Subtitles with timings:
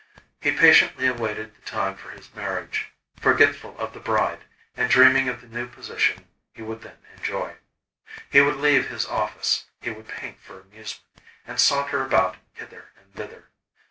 [0.41, 5.41] He patiently awaited the time for his marriage, forgetful of the bride, and dreaming of
[5.41, 7.57] the new position he would then enjoy.
[8.31, 13.13] He would leave his office, he would paint for amusement, and saunter about hither and
[13.13, 13.49] thither.